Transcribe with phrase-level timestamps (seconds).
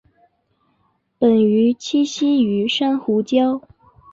[1.19, 3.61] 本鱼栖息于珊瑚礁。